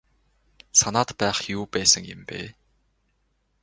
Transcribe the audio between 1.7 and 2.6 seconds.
байсан юм бэ.